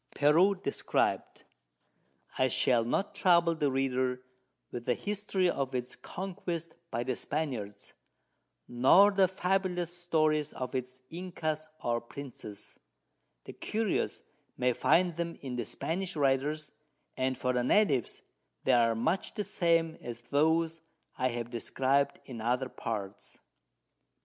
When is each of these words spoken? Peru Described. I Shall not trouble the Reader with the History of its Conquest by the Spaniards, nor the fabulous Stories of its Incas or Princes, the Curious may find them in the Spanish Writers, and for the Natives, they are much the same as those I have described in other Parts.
Peru 0.15 0.55
Described. 0.55 1.43
I 2.35 2.47
Shall 2.47 2.83
not 2.83 3.13
trouble 3.13 3.53
the 3.53 3.69
Reader 3.69 4.23
with 4.71 4.85
the 4.85 4.95
History 4.95 5.47
of 5.47 5.75
its 5.75 5.95
Conquest 5.95 6.73
by 6.89 7.03
the 7.03 7.15
Spaniards, 7.15 7.93
nor 8.67 9.11
the 9.11 9.27
fabulous 9.27 9.95
Stories 9.95 10.53
of 10.53 10.73
its 10.73 11.03
Incas 11.11 11.67
or 11.83 12.01
Princes, 12.01 12.79
the 13.43 13.53
Curious 13.53 14.23
may 14.57 14.73
find 14.73 15.17
them 15.17 15.35
in 15.41 15.55
the 15.55 15.65
Spanish 15.65 16.15
Writers, 16.15 16.71
and 17.15 17.37
for 17.37 17.53
the 17.53 17.63
Natives, 17.63 18.23
they 18.63 18.73
are 18.73 18.95
much 18.95 19.35
the 19.35 19.43
same 19.43 19.99
as 20.01 20.23
those 20.31 20.81
I 21.15 21.27
have 21.29 21.51
described 21.51 22.19
in 22.25 22.41
other 22.41 22.69
Parts. 22.69 23.37